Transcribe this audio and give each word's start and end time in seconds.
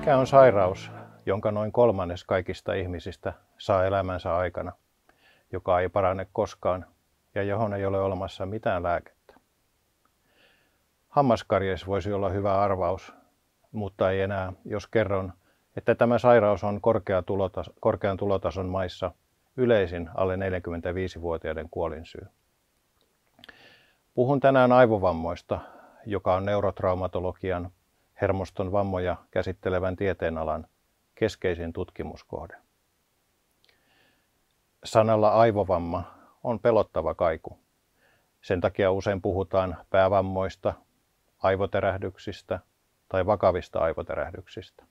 Mikä 0.00 0.16
on 0.16 0.26
sairaus, 0.26 0.90
jonka 1.26 1.52
noin 1.52 1.72
kolmannes 1.72 2.24
kaikista 2.24 2.74
ihmisistä 2.74 3.32
saa 3.58 3.84
elämänsä 3.84 4.36
aikana, 4.36 4.72
joka 5.52 5.80
ei 5.80 5.88
parane 5.88 6.26
koskaan 6.32 6.86
ja 7.34 7.42
johon 7.42 7.74
ei 7.74 7.86
ole 7.86 8.00
olemassa 8.00 8.46
mitään 8.46 8.82
lääkettä? 8.82 9.34
Hammaskarjes 11.08 11.86
voisi 11.86 12.12
olla 12.12 12.28
hyvä 12.28 12.60
arvaus, 12.60 13.12
mutta 13.72 14.10
ei 14.10 14.20
enää, 14.20 14.52
jos 14.64 14.86
kerron, 14.86 15.32
että 15.76 15.94
tämä 15.94 16.18
sairaus 16.18 16.64
on 16.64 16.80
korkean 17.80 18.16
tulotason 18.16 18.66
maissa 18.66 19.12
yleisin 19.56 20.10
alle 20.14 20.36
45-vuotiaiden 20.36 21.68
kuolinsyy. 21.70 22.26
Puhun 24.14 24.40
tänään 24.40 24.72
aivovammoista, 24.72 25.60
joka 26.06 26.34
on 26.34 26.44
neurotraumatologian 26.44 27.70
hermoston 28.20 28.72
vammoja 28.72 29.16
käsittelevän 29.30 29.96
tieteenalan 29.96 30.66
keskeisin 31.14 31.72
tutkimuskohde. 31.72 32.56
Sanalla 34.84 35.28
aivovamma 35.28 36.02
on 36.44 36.60
pelottava 36.60 37.14
kaiku. 37.14 37.58
Sen 38.42 38.60
takia 38.60 38.92
usein 38.92 39.22
puhutaan 39.22 39.76
päävammoista, 39.90 40.74
aivoterähdyksistä 41.38 42.60
tai 43.08 43.26
vakavista 43.26 43.78
aivoterähdyksistä. 43.78 44.84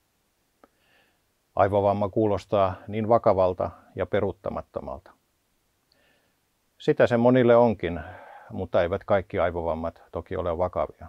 Aivovamma 1.56 2.10
kuulostaa 2.10 2.76
niin 2.88 3.10
vakavalta 3.10 3.72
ja 3.96 4.06
peruuttamattomalta. 4.06 5.12
Sitä 6.78 7.08
se 7.08 7.18
monille 7.18 7.56
onkin, 7.56 8.00
mutta 8.52 8.82
eivät 8.82 9.04
kaikki 9.04 9.40
aivovammat 9.40 10.04
toki 10.12 10.36
ole 10.36 10.58
vakavia. 10.58 11.08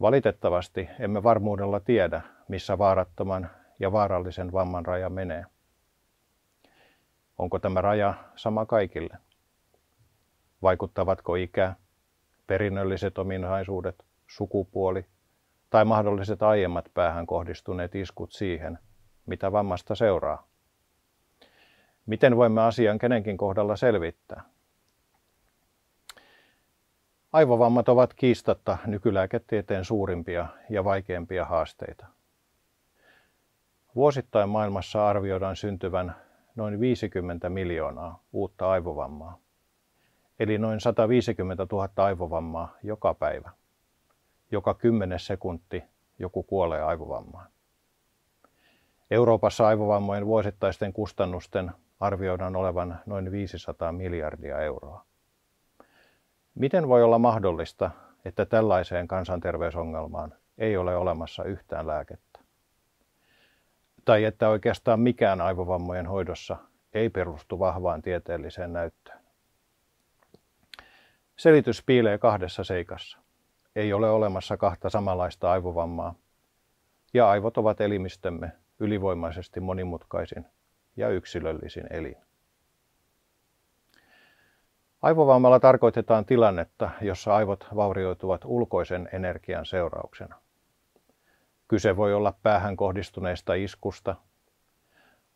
Valitettavasti 0.00 0.88
emme 0.98 1.22
varmuudella 1.22 1.80
tiedä, 1.80 2.22
missä 2.48 2.78
vaarattoman 2.78 3.50
ja 3.78 3.92
vaarallisen 3.92 4.52
vamman 4.52 4.86
raja 4.86 5.10
menee. 5.10 5.44
Onko 7.38 7.58
tämä 7.58 7.80
raja 7.80 8.14
sama 8.36 8.66
kaikille? 8.66 9.18
Vaikuttavatko 10.62 11.34
ikä, 11.34 11.74
perinnölliset 12.46 13.18
ominaisuudet, 13.18 14.04
sukupuoli 14.26 15.06
tai 15.70 15.84
mahdolliset 15.84 16.42
aiemmat 16.42 16.84
päähän 16.94 17.26
kohdistuneet 17.26 17.94
iskut 17.94 18.32
siihen, 18.32 18.78
mitä 19.26 19.52
vammasta 19.52 19.94
seuraa? 19.94 20.46
Miten 22.06 22.36
voimme 22.36 22.62
asian 22.62 22.98
kenenkin 22.98 23.36
kohdalla 23.36 23.76
selvittää? 23.76 24.53
Aivovammat 27.34 27.88
ovat 27.88 28.14
kiistatta 28.14 28.78
nykylääketieteen 28.86 29.84
suurimpia 29.84 30.46
ja 30.70 30.84
vaikeimpia 30.84 31.44
haasteita. 31.44 32.06
Vuosittain 33.94 34.48
maailmassa 34.48 35.08
arvioidaan 35.08 35.56
syntyvän 35.56 36.16
noin 36.54 36.80
50 36.80 37.48
miljoonaa 37.50 38.22
uutta 38.32 38.70
aivovammaa, 38.70 39.38
eli 40.38 40.58
noin 40.58 40.80
150 40.80 41.66
000 41.72 41.88
aivovammaa 41.96 42.76
joka 42.82 43.14
päivä. 43.14 43.50
Joka 44.50 44.74
kymmenes 44.74 45.26
sekunti 45.26 45.84
joku 46.18 46.42
kuolee 46.42 46.82
aivovammaan. 46.82 47.50
Euroopassa 49.10 49.66
aivovammojen 49.66 50.26
vuosittaisten 50.26 50.92
kustannusten 50.92 51.72
arvioidaan 52.00 52.56
olevan 52.56 53.00
noin 53.06 53.30
500 53.30 53.92
miljardia 53.92 54.58
euroa. 54.58 55.04
Miten 56.54 56.88
voi 56.88 57.02
olla 57.02 57.18
mahdollista, 57.18 57.90
että 58.24 58.46
tällaiseen 58.46 59.08
kansanterveysongelmaan 59.08 60.34
ei 60.58 60.76
ole 60.76 60.96
olemassa 60.96 61.44
yhtään 61.44 61.86
lääkettä? 61.86 62.40
Tai 64.04 64.24
että 64.24 64.48
oikeastaan 64.48 65.00
mikään 65.00 65.40
aivovammojen 65.40 66.06
hoidossa 66.06 66.56
ei 66.92 67.10
perustu 67.10 67.58
vahvaan 67.58 68.02
tieteelliseen 68.02 68.72
näyttöön? 68.72 69.18
Selitys 71.36 71.82
piilee 71.82 72.18
kahdessa 72.18 72.64
seikassa. 72.64 73.18
Ei 73.76 73.92
ole 73.92 74.10
olemassa 74.10 74.56
kahta 74.56 74.90
samanlaista 74.90 75.52
aivovammaa, 75.52 76.14
ja 77.14 77.28
aivot 77.30 77.58
ovat 77.58 77.80
elimistömme 77.80 78.52
ylivoimaisesti 78.80 79.60
monimutkaisin 79.60 80.46
ja 80.96 81.08
yksilöllisin 81.08 81.86
elin. 81.90 82.23
Aivovammalla 85.04 85.60
tarkoitetaan 85.60 86.24
tilannetta, 86.24 86.90
jossa 87.00 87.34
aivot 87.36 87.66
vaurioituvat 87.76 88.40
ulkoisen 88.44 89.08
energian 89.12 89.66
seurauksena. 89.66 90.36
Kyse 91.68 91.96
voi 91.96 92.14
olla 92.14 92.34
päähän 92.42 92.76
kohdistuneesta 92.76 93.54
iskusta, 93.54 94.16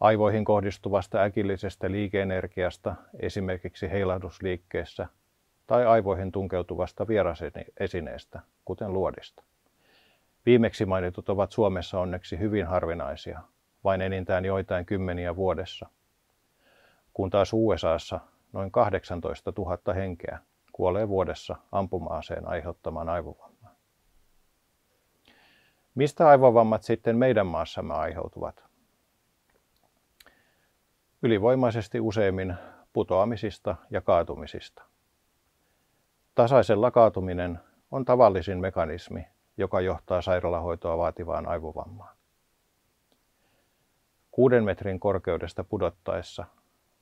aivoihin 0.01 0.45
kohdistuvasta 0.45 1.23
äkillisestä 1.23 1.91
liikeenergiasta, 1.91 2.95
esimerkiksi 3.21 3.91
heilahdusliikkeessä, 3.91 5.07
tai 5.67 5.87
aivoihin 5.87 6.33
tunkeutuvasta 6.33 7.09
vierasesineestä, 7.09 8.41
kuten 8.65 8.93
luodista. 8.93 9.43
Viimeksi 10.47 10.87
mainitut 10.87 11.29
ovat 11.29 11.53
Suomessa 11.53 12.01
onneksi 12.01 12.39
hyvin 12.39 12.67
harvinaisia, 12.67 13.41
vain 13.85 14.01
enintään 14.01 14.45
joitain 14.45 14.87
kymmeniä 14.87 15.37
vuodessa, 15.37 15.89
kun 17.15 17.31
taas 17.31 17.51
USAssa 17.53 18.21
noin 18.53 18.71
18 18.71 19.53
000 19.59 19.95
henkeä 19.95 20.39
kuolee 20.73 21.09
vuodessa 21.09 21.57
ampuma-aseen 21.73 22.49
aiheuttamaan 22.49 23.09
aivovammaan. 23.09 23.77
Mistä 25.95 26.29
aivovammat 26.29 26.83
sitten 26.83 27.17
meidän 27.17 27.47
maassamme 27.47 27.95
aiheutuvat? 27.95 28.65
Ylivoimaisesti 31.23 32.01
useimmin 32.01 32.57
putoamisista 32.93 33.77
ja 33.91 34.01
kaatumisista. 34.01 34.83
Tasaisella 36.35 36.91
kaatuminen 36.91 37.61
on 37.91 38.05
tavallisin 38.05 38.59
mekanismi, 38.59 39.27
joka 39.57 39.81
johtaa 39.81 40.23
sairaalahoitoa 40.23 40.99
vaativaan 40.99 41.49
aivovammaan. 41.49 42.17
Kuuden 44.31 44.65
metrin 44.65 45.01
korkeudesta 45.01 45.65
pudottaessa 45.65 46.45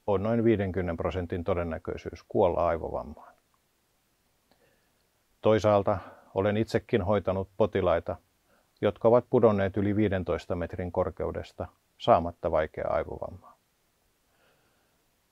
on 0.06 0.22
noin 0.22 0.44
50 0.44 0.94
prosentin 1.02 1.44
todennäköisyys 1.44 2.24
kuolla 2.28 2.66
aivovammaan. 2.68 3.34
Toisaalta 5.40 5.98
olen 6.34 6.56
itsekin 6.56 7.02
hoitanut 7.02 7.48
potilaita, 7.56 8.16
jotka 8.80 9.08
ovat 9.08 9.24
pudonneet 9.30 9.76
yli 9.76 9.96
15 9.96 10.56
metrin 10.56 10.92
korkeudesta 10.92 11.66
saamatta 11.98 12.50
vaikeaa 12.50 12.94
aivovammaa. 12.94 13.56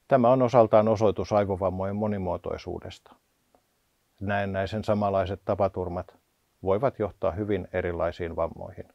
Tämä 0.09 0.31
on 0.31 0.43
osaltaan 0.43 0.89
osoitus 0.89 1.33
aivovammojen 1.33 1.97
monimuotoisuudesta. 1.97 3.15
Näennäisen 4.21 4.85
samanlaiset 4.85 5.41
tapaturmat 5.45 6.17
voivat 6.63 6.99
johtaa 6.99 7.33
hyvin 7.33 7.69
erilaisiin 7.73 8.37
vammoihin, 8.37 8.89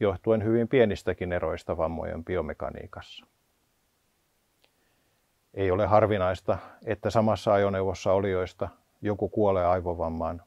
johtuen 0.00 0.44
hyvin 0.44 0.68
pienistäkin 0.68 1.32
eroista 1.32 1.76
vammojen 1.76 2.24
biomekaniikassa. 2.24 3.26
Ei 5.54 5.70
ole 5.70 5.86
harvinaista, 5.86 6.58
että 6.84 7.10
samassa 7.10 7.52
ajoneuvossa 7.52 8.12
olijoista 8.12 8.68
joku 9.02 9.28
kuolee 9.28 9.66
aivovammaan 9.66 10.42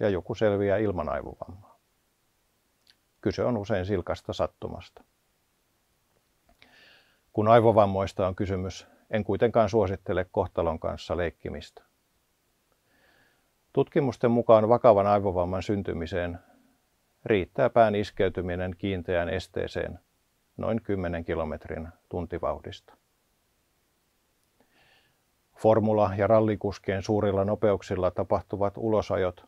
ja 0.00 0.08
joku 0.08 0.34
selviää 0.34 0.78
ilman 0.78 1.08
aivovammaa. 1.08 1.78
Kyse 3.20 3.44
on 3.44 3.56
usein 3.56 3.86
silkasta 3.86 4.32
sattumasta. 4.32 5.04
Kun 7.32 7.48
aivovammoista 7.48 8.26
on 8.26 8.34
kysymys, 8.34 8.86
en 9.10 9.24
kuitenkaan 9.24 9.68
suosittele 9.68 10.26
kohtalon 10.32 10.80
kanssa 10.80 11.16
leikkimistä. 11.16 11.82
Tutkimusten 13.72 14.30
mukaan 14.30 14.68
vakavan 14.68 15.06
aivovamman 15.06 15.62
syntymiseen 15.62 16.38
riittää 17.24 17.70
pään 17.70 17.94
iskeytyminen 17.94 18.74
kiinteään 18.78 19.28
esteeseen 19.28 19.98
noin 20.56 20.82
10 20.82 21.24
kilometrin 21.24 21.88
tuntivauhdista. 22.08 22.94
Formula- 25.58 26.14
ja 26.16 26.26
rallikuskien 26.26 27.02
suurilla 27.02 27.44
nopeuksilla 27.44 28.10
tapahtuvat 28.10 28.74
ulosajot 28.76 29.44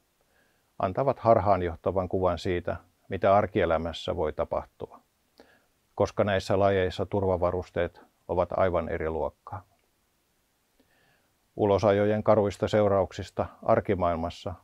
antavat 0.78 1.18
harhaanjohtavan 1.18 2.08
kuvan 2.08 2.38
siitä, 2.38 2.76
mitä 3.08 3.34
arkielämässä 3.34 4.16
voi 4.16 4.32
tapahtua, 4.32 5.00
koska 5.94 6.24
näissä 6.24 6.58
lajeissa 6.58 7.06
turvavarusteet 7.06 8.00
ovat 8.28 8.48
aivan 8.52 8.88
eri 8.88 9.10
luokkaa. 9.10 9.62
Ulosajojen 11.56 12.22
karuista 12.22 12.68
seurauksista 12.68 13.46
arkimaailmassa 13.62 14.54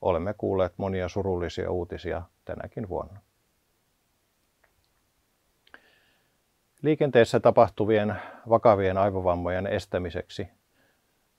olemme 0.00 0.34
kuulleet 0.34 0.72
monia 0.76 1.08
surullisia 1.08 1.70
uutisia 1.70 2.22
tänäkin 2.44 2.88
vuonna. 2.88 3.20
Liikenteessä 6.82 7.40
tapahtuvien 7.40 8.16
vakavien 8.48 8.98
aivovammojen 8.98 9.66
estämiseksi 9.66 10.48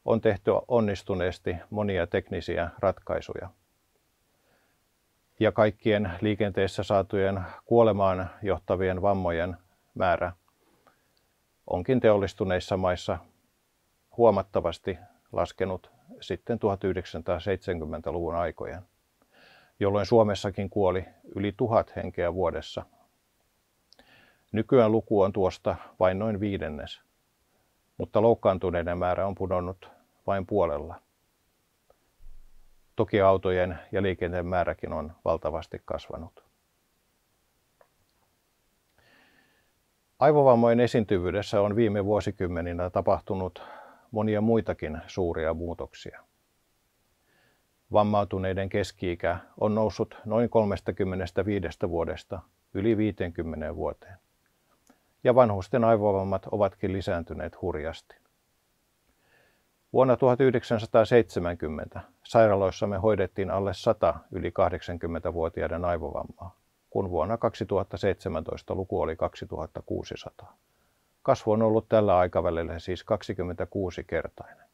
on 0.09 0.21
tehty 0.21 0.51
onnistuneesti 0.67 1.55
monia 1.69 2.07
teknisiä 2.07 2.69
ratkaisuja. 2.79 3.49
ja 5.39 5.51
kaikkien 5.51 6.11
liikenteessä 6.21 6.83
saatujen 6.83 7.41
kuolemaan 7.65 8.29
johtavien 8.41 9.01
vammojen 9.01 9.57
määrä 9.95 10.31
onkin 11.67 11.99
teollistuneissa 11.99 12.77
maissa 12.77 13.17
huomattavasti 14.17 14.97
laskenut 15.31 15.91
sitten 16.21 16.59
1970-luvun 16.59 18.35
aikojen, 18.35 18.81
jolloin 19.79 20.05
Suomessakin 20.05 20.69
kuoli 20.69 21.05
yli 21.35 21.53
tuhat 21.57 21.95
henkeä 21.95 22.33
vuodessa. 22.33 22.85
Nykyään 24.51 24.91
luku 24.91 25.21
on 25.21 25.33
tuosta 25.33 25.75
vain 25.99 26.19
noin 26.19 26.39
viidennes, 26.39 27.01
mutta 27.97 28.21
loukkaantuneiden 28.21 28.97
määrä 28.97 29.27
on 29.27 29.35
pudonnut 29.35 29.98
vain 30.29 30.45
puolella. 30.45 30.95
Toki 32.95 33.21
autojen 33.21 33.79
ja 33.91 34.01
liikenteen 34.01 34.45
määräkin 34.45 34.93
on 34.93 35.11
valtavasti 35.25 35.81
kasvanut. 35.85 36.43
Aivovammojen 40.19 40.79
esiintyvyydessä 40.79 41.61
on 41.61 41.75
viime 41.75 42.05
vuosikymmeninä 42.05 42.89
tapahtunut 42.89 43.63
monia 44.11 44.41
muitakin 44.41 45.01
suuria 45.07 45.53
muutoksia. 45.53 46.23
Vammautuneiden 47.93 48.69
keski-ikä 48.69 49.37
on 49.59 49.75
noussut 49.75 50.17
noin 50.25 50.49
35 50.49 51.89
vuodesta 51.89 52.39
yli 52.73 52.97
50 52.97 53.75
vuoteen. 53.75 54.17
Ja 55.23 55.35
vanhusten 55.35 55.83
aivovammat 55.83 56.47
ovatkin 56.51 56.93
lisääntyneet 56.93 57.61
hurjasti. 57.61 58.28
Vuonna 59.93 60.17
1970 60.17 62.01
sairaaloissamme 62.23 62.97
hoidettiin 62.97 63.51
alle 63.51 63.73
100 63.73 64.15
yli 64.31 64.49
80-vuotiaiden 64.49 65.85
aivovammaa, 65.85 66.55
kun 66.89 67.09
vuonna 67.09 67.37
2017 67.37 68.75
luku 68.75 69.01
oli 69.01 69.15
2600. 69.15 70.57
Kasvu 71.21 71.51
on 71.51 71.61
ollut 71.61 71.89
tällä 71.89 72.17
aikavälillä 72.17 72.79
siis 72.79 73.05
26-kertainen. 73.05 74.65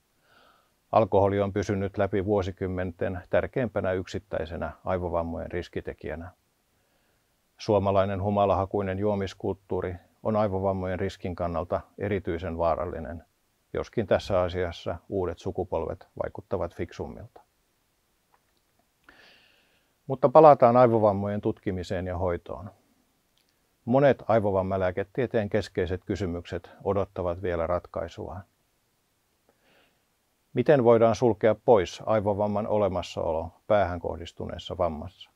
Alkoholi 0.92 1.42
on 1.42 1.54
pysynyt 1.54 1.98
läpi 1.98 2.26
vuosikymmenten 2.26 3.22
tärkeimpänä 3.30 3.92
yksittäisenä 3.92 4.72
aivovammojen 4.86 5.52
riskitekijänä. 5.52 6.32
Suomalainen 7.58 8.22
humalahakuinen 8.22 9.00
juomiskulttuuri 9.00 9.96
on 10.24 10.36
aivovammojen 10.36 11.00
riskin 11.00 11.36
kannalta 11.36 11.82
erityisen 11.98 12.58
vaarallinen, 12.58 13.24
joskin 13.76 14.08
tässä 14.08 14.42
asiassa 14.42 14.96
uudet 15.10 15.40
sukupolvet 15.40 16.08
vaikuttavat 16.24 16.76
fiksummilta. 16.76 17.42
Mutta 20.08 20.30
palataan 20.30 20.78
aivovammojen 20.78 21.42
tutkimiseen 21.42 22.08
ja 22.08 22.18
hoitoon. 22.18 22.72
Monet 23.86 24.24
aivovammalääketieteen 24.28 25.50
keskeiset 25.50 26.02
kysymykset 26.06 26.70
odottavat 26.84 27.42
vielä 27.42 27.68
ratkaisua. 27.68 28.40
Miten 30.54 30.84
voidaan 30.84 31.16
sulkea 31.16 31.56
pois 31.56 32.04
aivovamman 32.06 32.68
olemassaolo 32.68 33.52
päähän 33.68 34.00
kohdistuneessa 34.00 34.78
vammassa? 34.78 35.30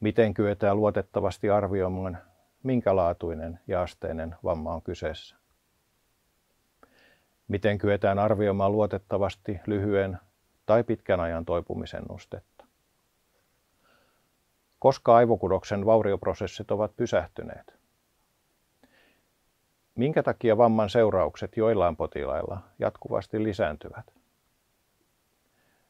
Miten 0.00 0.34
kyetään 0.34 0.76
luotettavasti 0.76 1.50
arvioimaan, 1.50 2.18
minkälaatuinen 2.62 3.60
ja 3.66 3.82
asteinen 3.82 4.36
vamma 4.44 4.74
on 4.74 4.82
kyseessä? 4.82 5.41
Miten 7.48 7.78
kyetään 7.78 8.18
arvioimaan 8.18 8.72
luotettavasti 8.72 9.60
lyhyen 9.66 10.18
tai 10.66 10.84
pitkän 10.84 11.20
ajan 11.20 11.44
toipumisen 11.44 12.02
nustetta? 12.08 12.52
koska 14.82 15.16
aivokudoksen 15.16 15.86
vaurioprosessit 15.86 16.70
ovat 16.70 16.96
pysähtyneet. 16.96 17.74
Minkä 19.94 20.22
takia 20.22 20.58
vamman 20.58 20.90
seuraukset 20.90 21.56
joillain 21.56 21.96
potilailla 21.96 22.60
jatkuvasti 22.78 23.42
lisääntyvät? 23.44 24.14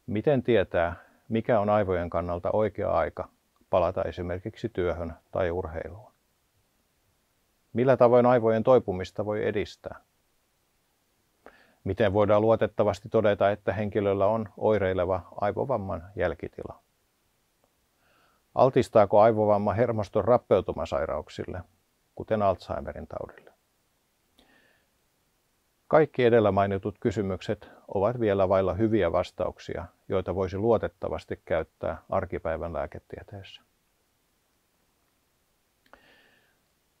Miten 0.07 0.43
tietää, 0.43 0.95
mikä 1.29 1.59
on 1.59 1.69
aivojen 1.69 2.09
kannalta 2.09 2.49
oikea 2.51 2.91
aika 2.91 3.29
palata 3.69 4.03
esimerkiksi 4.03 4.69
työhön 4.69 5.13
tai 5.31 5.51
urheiluun? 5.51 6.11
Millä 7.73 7.97
tavoin 7.97 8.25
aivojen 8.25 8.63
toipumista 8.63 9.25
voi 9.25 9.47
edistää? 9.47 9.99
Miten 11.83 12.13
voidaan 12.13 12.41
luotettavasti 12.41 13.09
todeta, 13.09 13.51
että 13.51 13.73
henkilöllä 13.73 14.25
on 14.25 14.49
oireileva 14.57 15.21
aivovamman 15.41 16.03
jälkitila? 16.15 16.79
Altistaako 18.55 19.21
aivovamma 19.21 19.73
hermoston 19.73 20.25
rappeutumasairauksille, 20.25 21.61
kuten 22.15 22.41
Alzheimerin 22.41 23.07
taudille? 23.07 23.53
Kaikki 25.87 26.25
edellä 26.25 26.51
mainitut 26.51 26.95
kysymykset 26.99 27.69
ovat 27.87 28.19
vielä 28.19 28.49
vailla 28.49 28.73
hyviä 28.73 29.11
vastauksia, 29.11 29.85
joita 30.09 30.35
voisi 30.35 30.57
luotettavasti 30.57 31.41
käyttää 31.45 31.97
arkipäivän 32.09 32.73
lääketieteessä. 32.73 33.61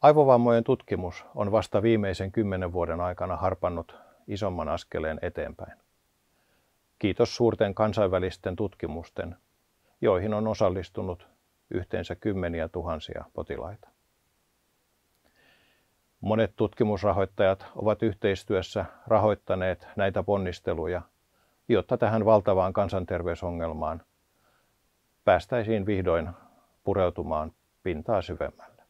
Aivovammojen 0.01 0.63
tutkimus 0.63 1.25
on 1.35 1.51
vasta 1.51 1.81
viimeisen 1.81 2.31
kymmenen 2.31 2.73
vuoden 2.73 3.01
aikana 3.01 3.35
harpannut 3.37 3.95
isomman 4.27 4.69
askeleen 4.69 5.19
eteenpäin. 5.21 5.77
Kiitos 6.99 7.35
suurten 7.35 7.75
kansainvälisten 7.75 8.55
tutkimusten, 8.55 9.35
joihin 10.01 10.33
on 10.33 10.47
osallistunut 10.47 11.27
yhteensä 11.71 12.15
kymmeniä 12.15 12.67
tuhansia 12.67 13.25
potilaita. 13.33 13.89
Monet 16.21 16.53
tutkimusrahoittajat 16.55 17.65
ovat 17.75 18.03
yhteistyössä 18.03 18.85
rahoittaneet 19.07 19.87
näitä 19.95 20.23
ponnisteluja, 20.23 21.01
jotta 21.67 21.97
tähän 21.97 22.25
valtavaan 22.25 22.73
kansanterveysongelmaan 22.73 24.01
päästäisiin 25.25 25.85
vihdoin 25.85 26.29
pureutumaan 26.83 27.51
pintaa 27.83 28.21
syvemmälle. 28.21 28.83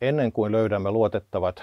Ennen 0.00 0.32
kuin 0.32 0.52
löydämme 0.52 0.90
luotettavat 0.90 1.62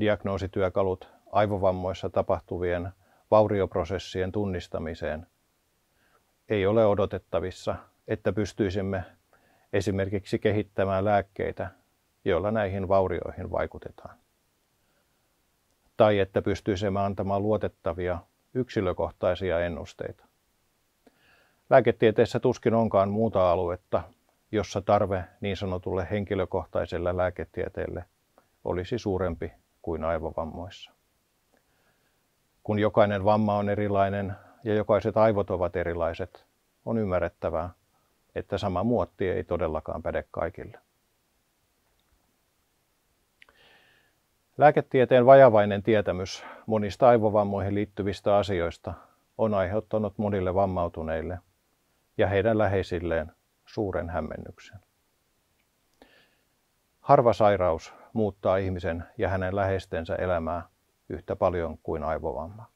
diagnoosityökalut 0.00 1.08
aivovammoissa 1.32 2.10
tapahtuvien 2.10 2.92
vaurioprosessien 3.30 4.32
tunnistamiseen– 4.32 5.26
ei 6.48 6.66
ole 6.66 6.86
odotettavissa, 6.86 7.76
että 8.08 8.32
pystyisimme 8.32 9.04
esimerkiksi 9.72 10.38
kehittämään 10.38 11.04
lääkkeitä, 11.04 11.70
joilla 12.24 12.50
näihin 12.50 12.88
vaurioihin 12.88 13.50
vaikutetaan. 13.50 14.18
Tai 15.96 16.18
että 16.18 16.42
pystyisimme 16.42 17.00
antamaan 17.00 17.42
luotettavia 17.42 18.18
yksilökohtaisia 18.54 19.60
ennusteita. 19.60 20.24
Lääketieteessä 21.70 22.40
tuskin 22.40 22.74
onkaan 22.74 23.10
muuta 23.10 23.52
aluetta, 23.52 24.02
jossa 24.52 24.80
tarve 24.80 25.24
niin 25.40 25.56
sanotulle 25.56 26.06
henkilökohtaiselle 26.10 27.16
lääketieteelle 27.16 28.04
olisi 28.64 28.98
suurempi 28.98 29.52
kuin 29.86 30.04
aivovammoissa. 30.04 30.92
Kun 32.62 32.78
jokainen 32.78 33.24
vamma 33.24 33.56
on 33.56 33.68
erilainen, 33.68 34.32
ja 34.64 34.74
jokaiset 34.74 35.16
aivot 35.16 35.50
ovat 35.50 35.76
erilaiset, 35.76 36.46
on 36.84 36.98
ymmärrettävää, 36.98 37.70
että 38.34 38.58
sama 38.58 38.84
muotti 38.84 39.28
ei 39.28 39.44
todellakaan 39.44 40.02
päde 40.02 40.24
kaikille. 40.30 40.78
Lääketieteen 44.58 45.26
vajavainen 45.26 45.82
tietämys 45.82 46.44
monista 46.66 47.08
aivovammoihin 47.08 47.74
liittyvistä 47.74 48.36
asioista 48.36 48.94
on 49.38 49.54
aiheuttanut 49.54 50.18
monille 50.18 50.54
vammautuneille 50.54 51.38
ja 52.18 52.26
heidän 52.26 52.58
läheisilleen 52.58 53.32
suuren 53.66 54.10
hämmennyksen. 54.10 54.80
Harva 57.06 57.32
sairaus 57.32 57.94
muuttaa 58.12 58.56
ihmisen 58.56 59.04
ja 59.18 59.28
hänen 59.28 59.56
läheistensä 59.56 60.14
elämää 60.14 60.68
yhtä 61.08 61.36
paljon 61.36 61.78
kuin 61.78 62.02
aivovamma. 62.02 62.66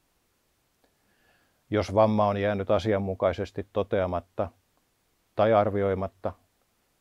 Jos 1.71 1.95
vamma 1.95 2.27
on 2.27 2.37
jäänyt 2.37 2.71
asianmukaisesti 2.71 3.69
toteamatta 3.73 4.51
tai 5.37 5.53
arvioimatta, 5.53 6.33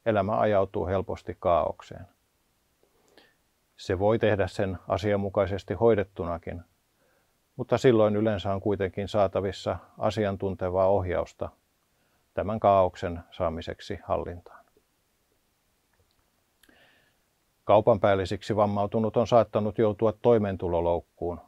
elämä 0.05 0.39
ajautuu 0.39 0.87
helposti 0.87 1.37
kaaukseen. 1.39 2.07
Se 3.77 3.99
voi 3.99 4.19
tehdä 4.19 4.47
sen 4.47 4.77
asianmukaisesti 4.87 5.73
hoidettunakin, 5.73 6.61
mutta 7.55 7.77
silloin 7.77 8.15
yleensä 8.15 8.53
on 8.53 8.61
kuitenkin 8.61 9.07
saatavissa 9.07 9.77
asiantuntevaa 9.97 10.87
ohjausta 10.87 11.49
tämän 12.33 12.59
kaauksen 12.59 13.19
saamiseksi 13.31 13.99
hallintaan. 14.03 14.58
Kaupan 17.69 17.99
päällisiksi 17.99 18.55
vammautunut 18.55 19.17
on 19.17 19.27
saattanut 19.27 19.77
joutua 19.77 20.11
toimeentuloloukkuun 20.11 21.41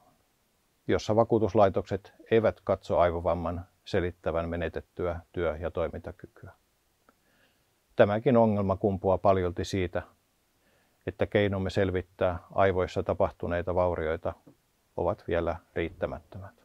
jossa 0.87 1.15
vakuutuslaitokset 1.15 2.13
eivät 2.31 2.61
katso 2.63 2.99
aivovamman 2.99 3.65
selittävän 3.85 4.49
menetettyä 4.49 5.19
työ- 5.31 5.57
ja 5.59 5.71
toimintakykyä. 5.71 6.51
Tämäkin 7.95 8.37
ongelma 8.37 8.77
kumpuaa 8.77 9.17
paljolti 9.17 9.65
siitä, 9.65 10.01
että 11.07 11.25
keinomme 11.25 11.69
selvittää 11.69 12.39
aivoissa 12.51 13.03
tapahtuneita 13.03 13.75
vaurioita 13.75 14.33
ovat 14.97 15.23
vielä 15.27 15.55
riittämättömät. 15.75 16.63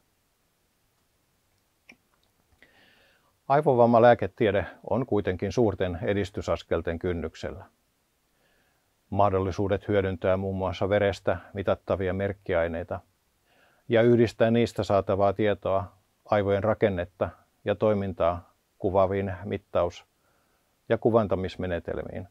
Aivovammalääketiede 3.49 4.67
on 4.91 5.07
kuitenkin 5.07 5.53
suurten 5.53 5.99
edistysaskelten 6.03 6.99
kynnyksellä. 6.99 7.65
Mahdollisuudet 9.11 9.89
hyödyntää 9.89 10.37
muun 10.37 10.57
muassa 10.57 10.89
verestä 10.89 11.37
mitattavia 11.55 12.13
merkkiaineita 12.15 13.01
ja 13.89 14.03
yhdistää 14.03 14.51
niistä 14.51 14.83
saatavaa 14.83 15.33
tietoa 15.33 15.85
aivojen 16.25 16.65
rakennetta 16.65 17.29
ja 17.65 17.75
toimintaa 17.75 18.55
kuvaaviin 18.79 19.35
mittaus- 19.45 20.07
ja 20.89 20.99
kuvantamismenetelmiin 20.99 22.29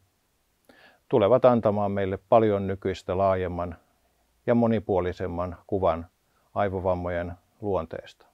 tulevat 1.09 1.45
antamaan 1.45 1.91
meille 1.91 2.19
paljon 2.29 2.67
nykyistä 2.67 3.17
laajemman 3.17 3.77
ja 4.47 4.55
monipuolisemman 4.55 5.57
kuvan 5.67 6.07
aivovammojen 6.53 7.33
luonteesta. 7.61 8.25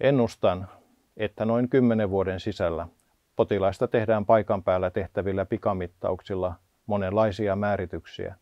Ennustan, 0.00 0.68
että 1.16 1.44
noin 1.44 1.68
kymmenen 1.68 2.10
vuoden 2.10 2.40
sisällä 2.40 2.88
potilaista 3.36 3.88
tehdään 3.88 4.26
paikan 4.26 4.62
päällä 4.62 4.90
tehtävillä 4.90 5.44
pikamittauksilla 5.44 6.54
monenlaisia 6.86 7.56
määrityksiä, 7.56 8.34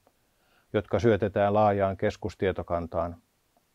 jotka 0.73 0.99
syötetään 0.99 1.55
laajaan 1.55 1.97
keskustietokantaan, 1.97 3.17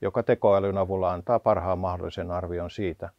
joka 0.02 0.24
tekoälyn 0.24 0.78
avulla 0.78 1.12
antaa 1.12 1.40
parhaan 1.40 1.80
mahdollisen 1.80 2.32
arvion 2.32 2.70
siitä, 2.70 3.10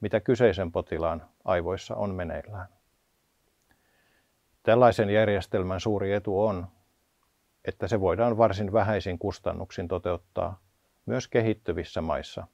mitä 0.00 0.20
kyseisen 0.20 0.72
potilaan 0.72 1.22
aivoissa 1.44 1.94
on 1.94 2.14
meneillään. 2.14 2.68
Tällaisen 4.62 5.10
järjestelmän 5.10 5.80
suuri 5.80 6.12
etu 6.12 6.44
on, 6.44 6.66
että 7.64 7.88
se 7.88 8.00
voidaan 8.00 8.38
varsin 8.38 8.72
vähäisin 8.72 9.18
kustannuksin 9.18 9.88
toteuttaa 9.88 10.60
myös 11.06 11.28
kehittyvissä 11.28 12.00
maissa, 12.00 12.46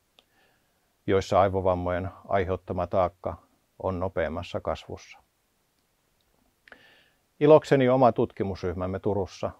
joissa 1.06 1.40
aivovammojen 1.40 2.10
aiheuttama 2.28 2.86
taakka 2.86 3.47
on 3.82 4.00
nopeammassa 4.00 4.60
kasvussa. 4.60 5.18
Ilokseni 7.40 7.88
oma 7.88 8.12
tutkimusryhmämme 8.12 8.98
Turussa 8.98 9.50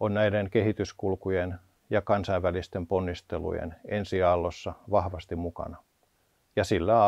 on 0.00 0.14
näiden 0.14 0.50
kehityskulkujen 0.50 1.58
ja 1.90 2.02
kansainvälisten 2.02 2.86
ponnistelujen 2.86 3.76
ensiaallossa 3.88 4.72
vahvasti 4.90 5.36
mukana. 5.36 5.76
Ja 6.56 6.64
sillä 6.64 7.02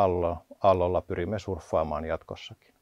aallolla 0.62 1.00
pyrimme 1.00 1.38
surffaamaan 1.38 2.05
jatkossakin. 2.05 2.75